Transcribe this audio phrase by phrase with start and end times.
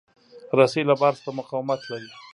[0.57, 2.09] رسۍ له بار سره مقاومت لري.